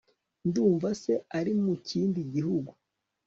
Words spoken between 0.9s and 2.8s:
se ari mu kindi gihugu